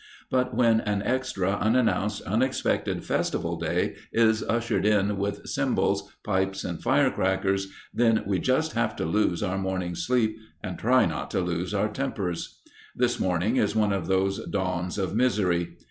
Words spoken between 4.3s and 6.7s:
ushered in with cymbals, pipes,